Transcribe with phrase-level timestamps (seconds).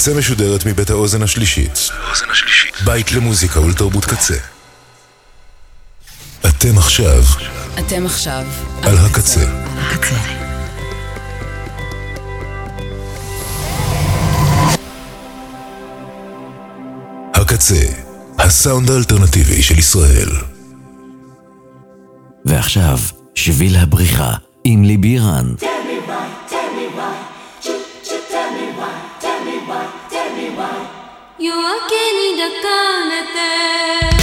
[0.00, 1.88] קצה משודרת מבית האוזן השלישית.
[2.84, 4.34] בית למוזיקה ולתרבות קצה.
[6.48, 7.22] אתם עכשיו.
[7.78, 8.46] אתם עכשיו.
[8.82, 9.40] על הקצה.
[9.76, 10.16] הקצה.
[17.34, 17.86] הקצה,
[18.38, 20.30] הסאונד האלטרנטיבי של ישראל.
[22.44, 22.98] ועכשיו,
[23.34, 25.54] שביל הבריחה עם ליבי רן.
[25.60, 25.79] Yeah.
[31.42, 34.19] 夜明けに抱かれて。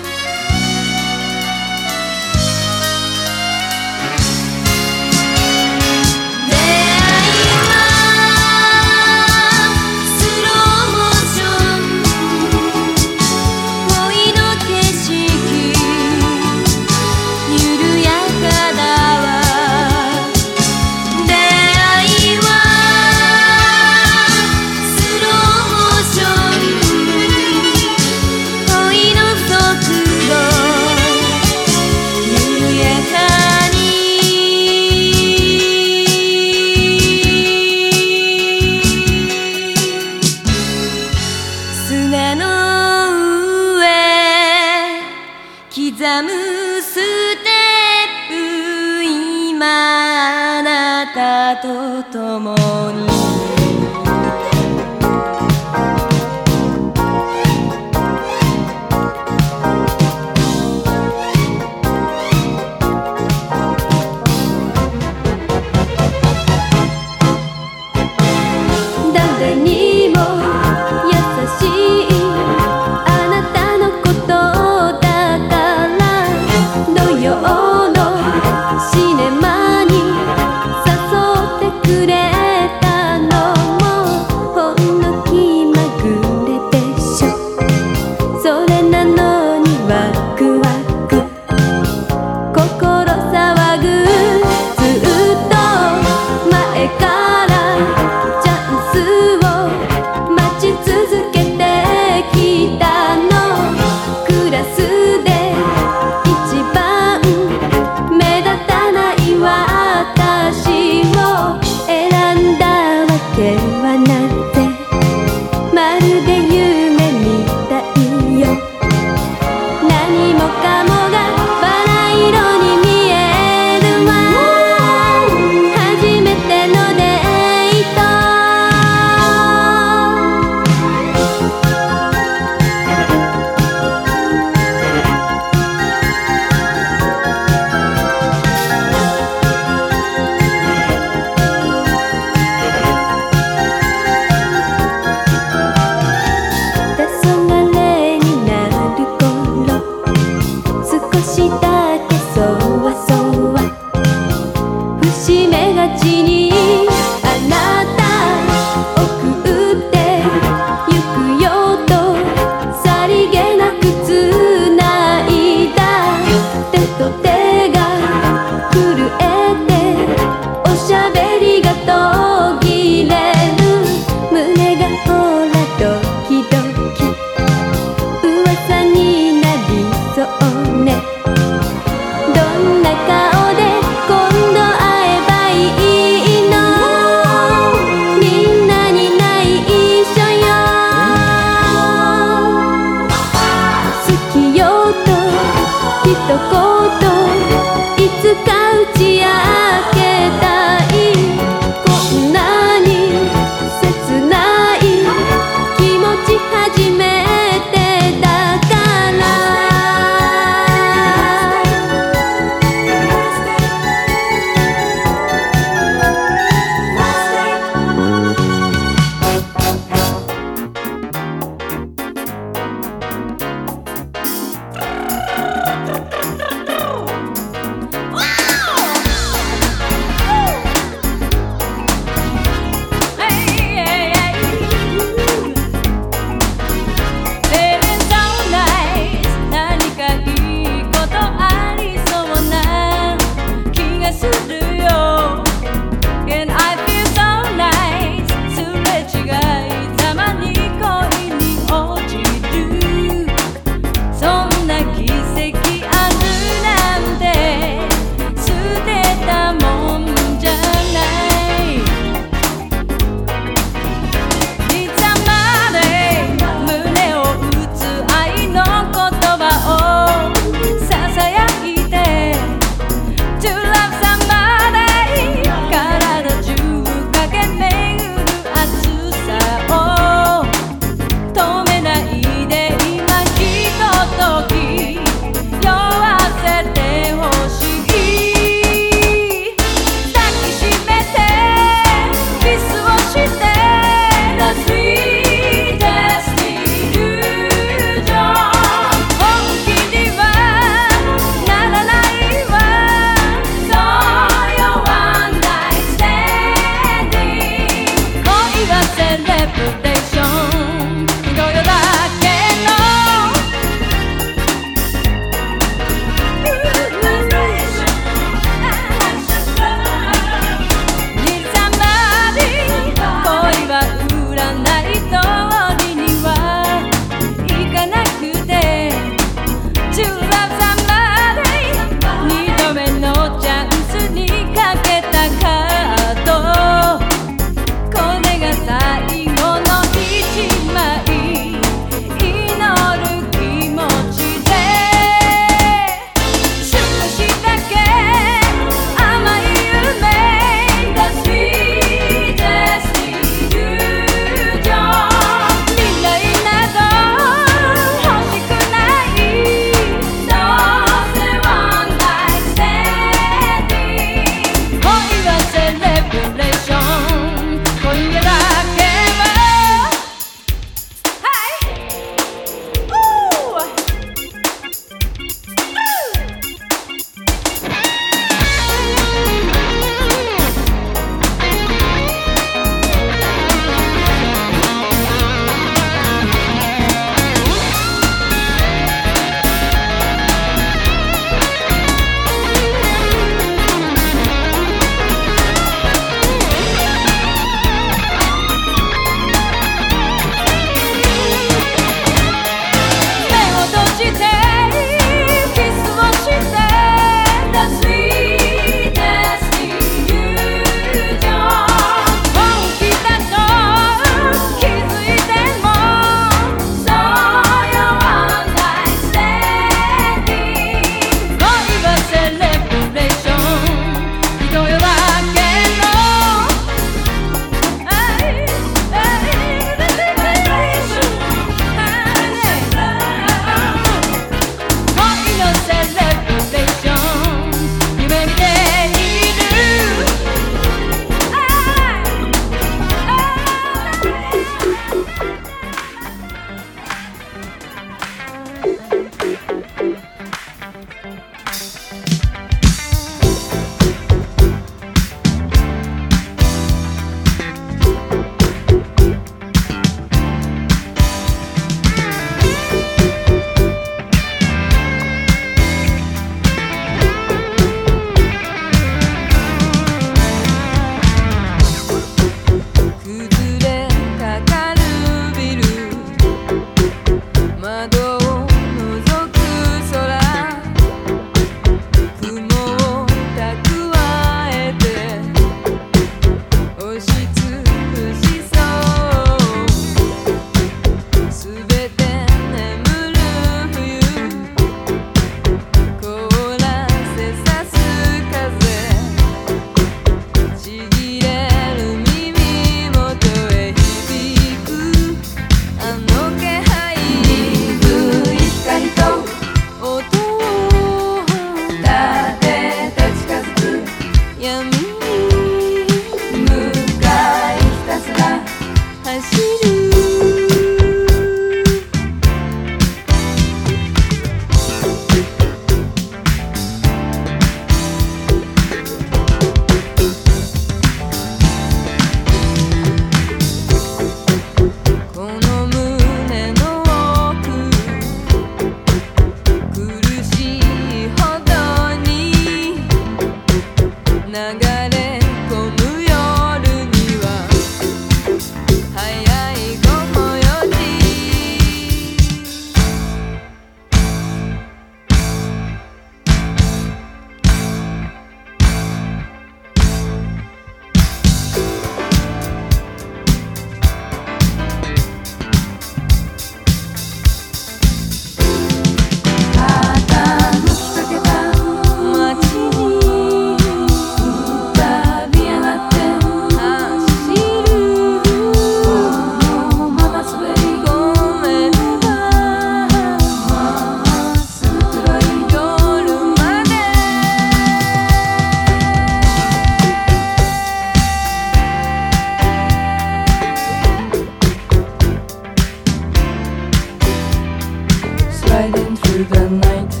[598.95, 600.00] through the night.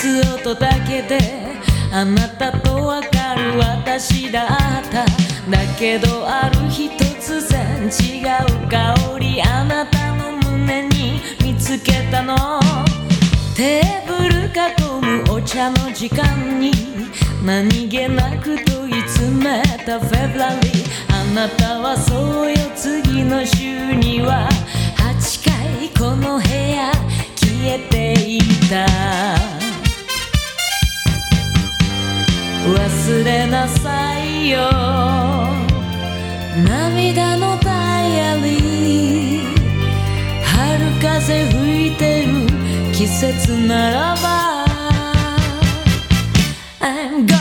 [0.00, 1.18] ことだけで
[1.92, 4.48] あなたとわかる私だっ
[4.90, 5.04] た。
[5.04, 12.34] だけどある日突然違う香りあなたの胸に見つけたの。
[13.54, 16.72] テーブル囲むお茶の時間に
[17.44, 20.86] 何気なく問い詰めたフェブラリー。
[21.12, 24.48] あなたはそうよ次の週には。
[24.96, 26.90] 8回この部屋
[27.36, 28.40] 消えてい
[28.70, 29.59] た。
[32.74, 34.70] 忘れなさいよ。
[36.64, 40.42] 涙のダイアリー。
[40.44, 42.46] 春風吹いてる
[42.92, 44.64] 季節ならば。
[46.80, 47.39] I'm gone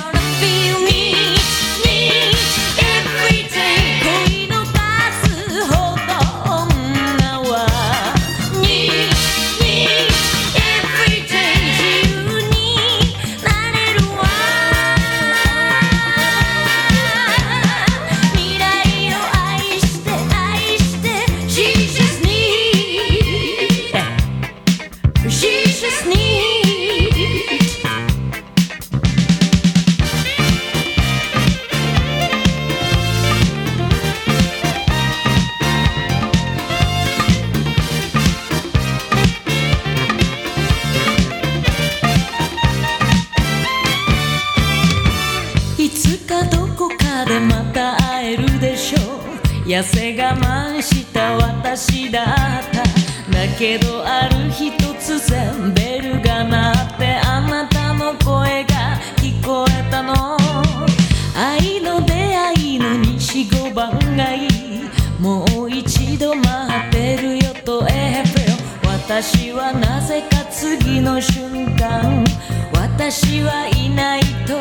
[65.29, 72.25] もう一度待ってるよとエフェ私はなぜか次の瞬間
[72.73, 74.57] 私はいないと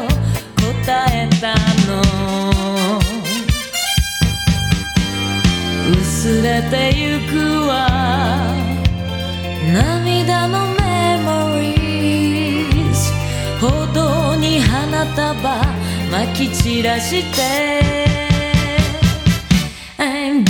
[0.84, 1.54] 答えた
[1.90, 3.00] の。
[5.90, 7.88] 薄れてゆくわ。
[9.72, 13.10] 涙のメモリーズ。
[13.58, 15.32] 歩道に花束
[16.12, 17.88] まき散らして。
[20.00, 20.44] I'm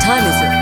[0.00, 0.53] time is it?